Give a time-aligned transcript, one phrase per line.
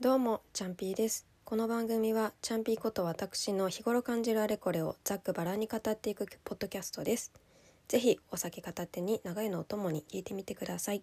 [0.00, 1.26] どうもチャンピーです。
[1.44, 7.32] この番組はチャンピーこと私の日頃感じるあれこれをざっくばらんに語っていくポッドキャストです。
[7.88, 11.02] ぜひお酒片手に長いのお供に聞いてみてください。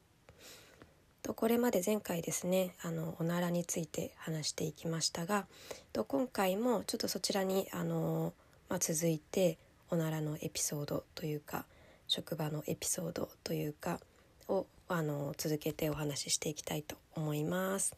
[1.23, 5.45] とこれまで前回ですねあのおならについて話していきましたが
[5.91, 8.31] と今回もちょっとそちらにあの、
[8.69, 9.57] まあ、続いて
[9.89, 11.65] おならのエピソードというか
[12.07, 13.99] 職場のエピソードというか
[14.47, 17.95] をあの続けてお話ししていきたいと思います。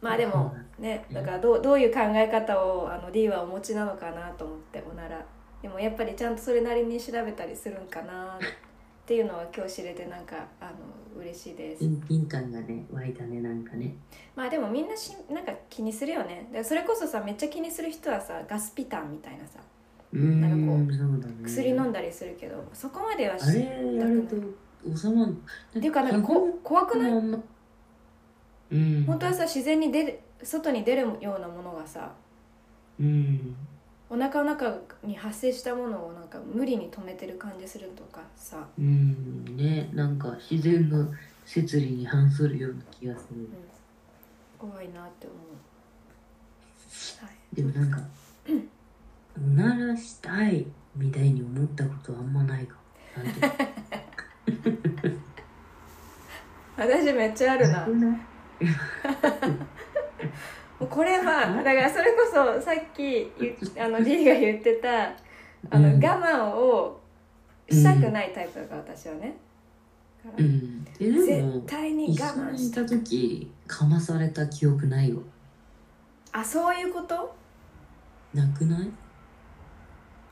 [0.00, 5.26] まあでもねだからどうどういう考え方をあの D はお持ちなのかなと思っておなら。
[5.60, 8.38] でもやっぱりちゃんとそれなりに調べたりするんかなっ
[9.04, 11.82] ていうのは今日知れてなんかあの嬉しいです。
[11.82, 13.96] 親近感がね湧いたねなんかね。
[14.36, 16.48] まあでもみんなしなんか気にするよね。
[16.52, 19.58] でそれこそさめっちゃ気にする人はさガスピタンみたいなさ
[20.12, 20.86] なんかこう
[21.44, 24.36] 薬飲んだりするけどそこまではあれやると
[24.96, 25.34] 収まんっ
[25.72, 27.12] ていうかなんかこ怖くない？
[27.12, 27.14] い
[28.70, 29.04] うん。
[29.06, 32.12] 本当はさ自然に出る外に出るようなものがさ
[32.98, 33.56] うん。
[34.10, 39.44] お腹の中に発生したものをなんか無理に止めてる感じするとかさ、うん。
[39.56, 41.06] ねなんか自然の
[41.44, 43.40] 摂理に反するような気がする。
[43.40, 43.48] うん、
[44.58, 48.00] 怖いなって思う、はい、でもなんか
[49.40, 52.74] おならしたいみたいに思ったことあんまないか。
[53.16, 55.16] もなんて
[56.76, 57.86] 私めっちゃあるな。
[57.86, 58.16] も
[60.86, 65.10] うこれはだからそれこそさっき言あのリーが言ってた
[65.70, 66.00] あの、うん。
[66.00, 67.00] 我慢を
[67.68, 69.36] したくないタイプだから私はね、
[70.24, 70.86] だからうん。
[71.00, 75.20] えで絶も対に一我慢し緒にいた時かまされた記憶ないわ。
[76.32, 77.34] あそういうこと？
[78.34, 78.90] なくない？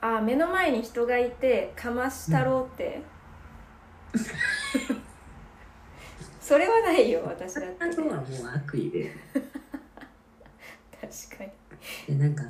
[0.01, 3.03] あ目の前に人がいてかましたろうって、
[6.41, 7.85] それはないよ私だって。
[7.85, 9.11] あとはもう悪意で。
[11.01, 11.45] 確か
[12.09, 12.17] に。
[12.19, 12.45] でなんか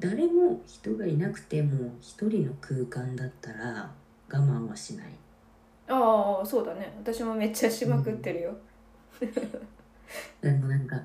[0.00, 3.90] 誰も人がいなくても一人の空間だったら
[4.28, 5.06] 我慢はしない。
[5.86, 6.92] ああそうだね。
[6.98, 8.56] 私もめっちゃしまくってるよ、
[10.40, 10.96] でもなんか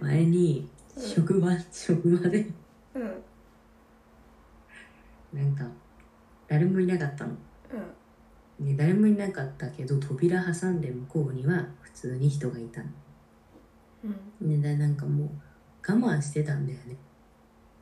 [0.00, 1.02] 前にうん
[1.86, 2.46] 職場、で。
[2.94, 3.22] うん、うん
[5.32, 5.64] なんか
[6.46, 7.32] 誰もいなかったの。
[8.60, 12.88] で誰もいなかったけど扉挟んで向こうには普通に人がいたの。
[14.40, 14.60] うん。
[14.60, 15.28] でなんかもう
[15.90, 16.96] 我慢してたんだよね。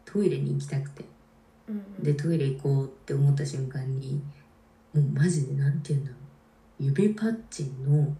[0.05, 1.05] トイレに行きたくて。
[1.69, 4.23] うんでトイレ行こうって思った瞬間に
[4.95, 6.85] もうマジでなんていうんだろう。
[6.85, 8.17] 指パッチンの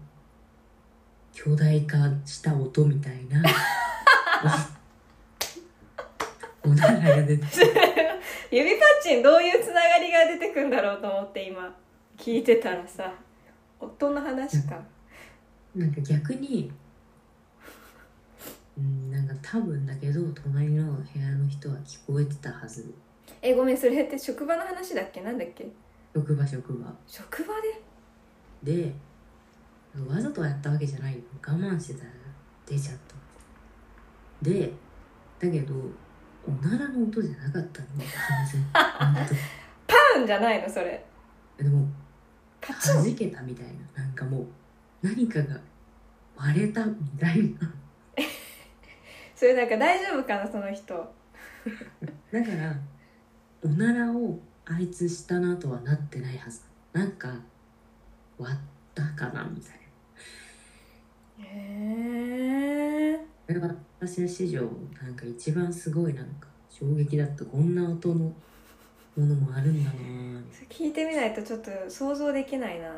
[1.31, 3.41] 巨大化した音みたいな
[4.39, 4.70] おならが出て
[8.51, 11.73] 指パッチンどういうつながりが出てくんだろうと思って今
[12.17, 13.13] 聞いてたらさ
[13.79, 14.79] 夫の話か。
[15.75, 16.71] なんか逆に
[18.77, 22.93] うんなんか多分だけど隣の部屋の人は聞こえてたはず。
[23.41, 25.21] えごめんそれって職場の話だっけ？
[25.21, 25.65] なんだっけ？
[26.13, 26.93] 職場職場。
[27.07, 27.53] 職場
[28.63, 28.83] で？
[28.83, 28.93] で
[30.07, 31.15] わざとやったわけじゃない。
[31.15, 32.11] よ我慢してたら
[32.65, 33.15] 出ちゃった。
[34.41, 34.71] で
[35.39, 35.73] だけど
[36.47, 37.87] おならの音じゃなかったの？
[37.87, 39.27] 完全本
[39.87, 41.03] パンじゃないのそれ
[41.57, 41.87] 当でも
[42.59, 43.65] パチン弾けたみたい
[43.95, 44.45] ななんかもう
[45.01, 45.59] 何かが
[46.35, 47.73] 割れたみたいな。
[49.35, 50.93] それなんか大丈夫かなその人。
[52.31, 52.75] だから
[53.63, 56.61] おならをあいつしたなとはなってないはず。
[56.93, 57.33] なんか
[58.37, 58.57] 割っ
[58.95, 59.75] たかなみたい
[61.39, 61.45] な。
[61.45, 62.80] へえこ
[63.53, 64.61] れが私の史上
[65.01, 68.33] なんか一番すごいなんか衝撃だったこんな音のも
[69.17, 69.97] のもあるんだな。
[70.69, 72.89] 聞いてみないとちょっと想像できないな。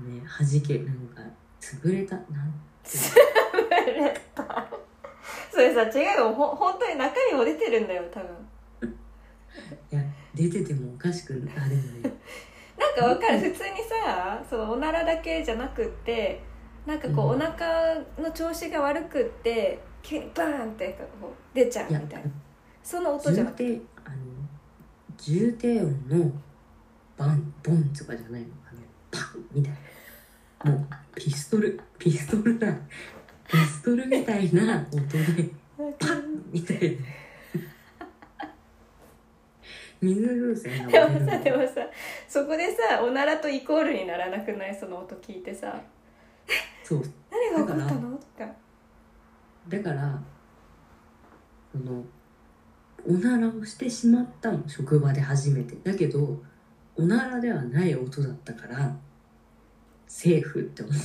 [0.00, 1.22] 弾けなんか
[1.60, 2.54] 潰れたなん
[5.52, 6.32] それさ違うよ。
[6.32, 8.30] ほ本当に中身も出てるんだよ多分。
[9.92, 10.02] いや
[10.34, 11.76] 出ててもおかしくあれない
[12.78, 13.38] なんかわかる。
[13.38, 16.40] 普通にさそのおならだけじゃなくって
[16.86, 17.36] なんかこう、うん。
[17.36, 22.30] お腹の調子が悪くって急にバーンってこう出ちゃうみたいな。
[22.82, 23.64] その音じゃ重なくて。
[23.64, 24.16] 低あの
[25.16, 26.32] 重低音の
[27.16, 28.48] バンボンとかじゃないの。
[28.70, 28.80] あの
[29.10, 29.72] パンみたい
[30.64, 30.72] な。
[30.72, 32.72] もうピストルピストルだ
[33.48, 35.00] ピストルみたいな音
[35.34, 35.50] で
[35.98, 37.06] パンみたいな。
[40.00, 41.74] 水風船でがもさでもさ
[42.28, 44.74] そこでさおならとイコールにならなくない？
[44.74, 45.80] その音聞いてさ
[46.84, 47.02] そう。
[47.30, 48.10] 何が起こったの？
[48.16, 48.52] とか。
[49.68, 50.20] だから
[51.72, 52.04] その
[53.06, 55.76] おおならをしてしまったの職場で初めて。
[55.82, 56.42] だけど
[56.96, 58.94] おならではない音だったから
[60.06, 61.00] セーフって思って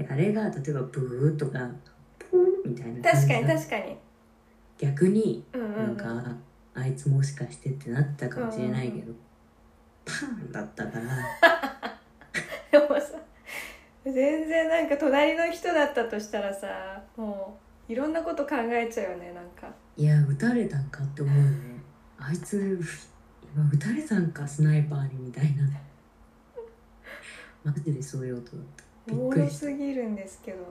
[0.00, 1.70] るであれが例えばブーとか
[2.18, 3.96] ポーみたいな感確かに確かに。
[4.78, 6.36] 逆にうんうん、うなんん、か、
[6.74, 9.12] あいつもしかしてってなったかもしれないけど、
[10.04, 11.75] パンだったから
[14.12, 17.58] 全然なんか隣の人だったとしたらさも
[17.88, 19.68] ういろんなこと考えちゃうよねなんか。
[19.96, 21.36] いや撃たれたんかって思う。
[21.36, 21.80] よね
[22.18, 22.80] あいつ
[23.54, 25.64] 今撃たれたんかスナイパーにみたいな。
[27.64, 29.12] マジでそういう音だった。
[29.12, 30.58] びっくりすぎるんですけど。
[30.58, 30.66] へえ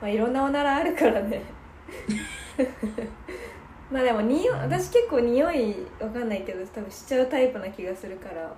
[0.00, 1.42] まあいろんなおならあるからね。
[3.90, 8.52] まあでもにお私結構匂いわかんないけど多分しちゃうタイプな気がするから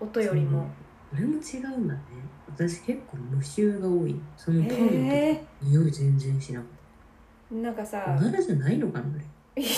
[0.00, 0.68] 音よりも
[1.12, 2.00] 俺も違うんだね。
[2.48, 4.14] 私結構無臭が多い。
[4.36, 4.78] そのパン
[5.08, 5.12] の
[5.62, 6.66] 匂い全然しなか
[7.54, 9.18] っなんかたさおならじゃないのかなあ
[9.56, 9.64] れ。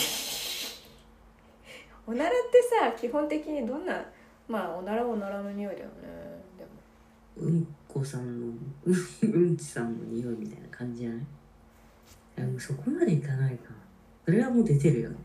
[2.07, 4.05] おならってさ基本的にどんな
[4.49, 5.93] まあおならはおならの匂いだよね。
[6.59, 6.65] で
[7.45, 7.49] も。
[7.49, 8.47] うんこさんの
[8.87, 8.95] うん
[9.33, 11.27] うんちさんの匂いみたいな感じじゃない？
[12.61, 13.71] そこまでいかないか。
[14.25, 15.17] それはもう出てるよね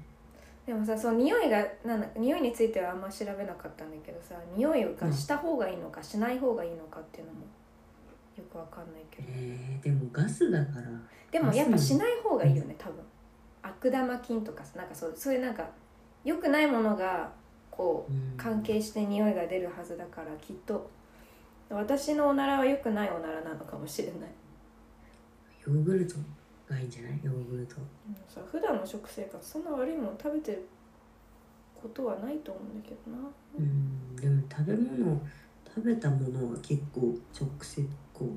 [0.66, 7.40] でもさその匂いがなんだ匂いについてはあんま調べなかったんだけどさ匂いがした方がいいのかしない方がいいのかっていうのも
[8.36, 9.28] よくわかんないけど。
[9.32, 10.88] えー、でもガスだから。
[11.32, 12.96] でもやっぱしない方がいいよね多分。
[13.62, 15.68] 悪玉菌とかさなんかそうそういうなんか
[16.24, 17.32] 良くないものが
[17.70, 18.38] こううん。
[18.38, 20.90] 関係して匂いが出るはずだからきっと。
[21.70, 24.30] 私のおならは良くないおならなのかもしれない、
[25.66, 26.16] ヨーグルト
[26.70, 27.20] がいいんじゃない？
[27.24, 27.76] ヨーグルト。
[28.08, 30.66] うん、さ普段の食生活そんな悪いもの食べてる
[31.82, 33.18] ことはないと思うんだけどな。
[33.58, 34.16] うん。
[34.16, 35.22] でも食べ物
[35.68, 37.02] 食べたものは結構
[37.40, 38.30] 直接こう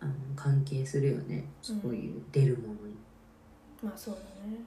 [0.00, 1.44] あの関係するよね。
[1.60, 2.94] そういう出るものに、
[3.82, 4.58] まあそうだね。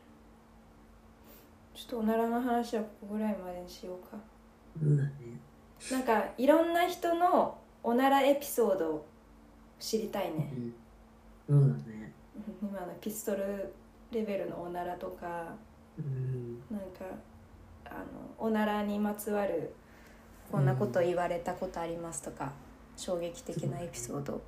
[1.74, 4.18] ちょっとおならの話はここぐらいまでにしようか。
[4.80, 5.12] そうだね。
[5.92, 9.06] なんかいろんな人のおならエピソードを
[9.80, 10.52] 知りたいね。
[11.48, 11.64] うん。
[11.64, 11.97] そうだね
[12.62, 13.74] 今のピストル
[14.12, 15.56] レベルのおならとか
[15.98, 16.60] うん。
[16.70, 17.06] なんか
[17.86, 18.04] あの
[18.38, 19.74] おならにまつわる
[20.52, 22.54] こんなこと言われたことありますとか、
[22.96, 24.42] 衝撃的なエピソード。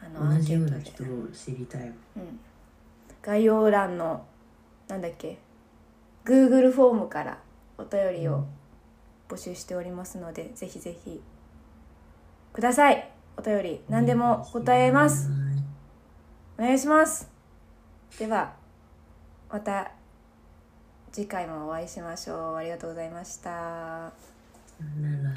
[0.00, 1.82] あのア同ンケートでじような人を知りたい。
[1.82, 1.94] わうん、
[3.20, 4.24] 概要欄の
[4.88, 5.38] なんだっけ
[6.24, 7.38] Google フォームから
[7.78, 8.44] お便りを
[9.28, 11.20] 募集しておりますので、ぜひぜひ
[12.52, 13.10] ください。
[13.36, 15.30] お便り何でも答えます
[16.60, 17.26] お願いします。
[18.18, 18.52] では
[19.50, 19.92] また
[21.10, 22.56] 次回もお会いしましょう。
[22.56, 23.48] ありがとうございました。
[23.48, 24.12] さ
[24.78, 25.30] よなら。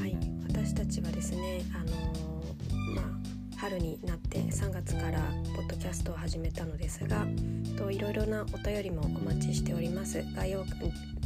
[0.00, 0.16] はい、
[0.48, 1.92] 私たちはですね、あの
[2.92, 3.04] まあ、
[3.56, 5.20] 春になって3月から
[5.54, 7.24] ポッドキャストを始めたのですが
[7.78, 10.24] といろいろなお便りもお待ちしております。
[10.34, 10.64] 概要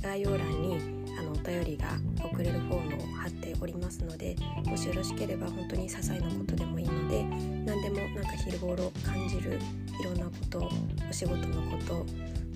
[0.02, 1.88] 概要欄にあのお便りが
[2.22, 7.24] 送れるフォームを貼っておりますのでもしよろしければ本当に些細なことでもいいので
[7.64, 9.58] 何でもなんか日頃感じる
[10.00, 10.70] いろんなこと
[11.08, 12.04] お仕事のことも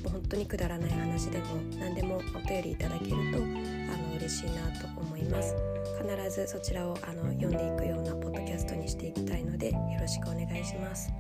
[0.07, 1.45] う本当にくだらない話でも
[1.79, 5.55] 何でもお便りいただけるとあの嬉しいなと思います。
[6.03, 11.13] 必ずそちらをあの読んでいくようなポッドキャストにしていきたいのでよろしくお願いします。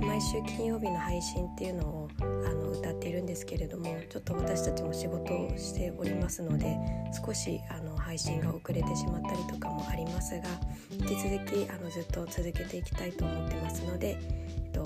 [0.00, 6.76] で毎週金曜日の配信っていうのをあの歌っているんですけれどもちょっと私たちも仕事をしておりますので
[7.24, 10.44] 少しあの配信が遅れてしまったりとかもありますが
[10.90, 14.82] 引き続きあのずっと続けていきたいと思ってますので、えっと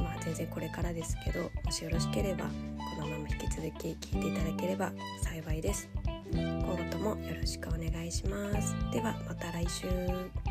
[0.00, 2.50] まあ、全然これからですけどもしよろしければこ
[3.02, 5.88] のまま引き続き聞いていただければ幸いです。
[6.32, 8.74] 今後ともよろしくお願いします。
[8.90, 10.41] ではまた来週。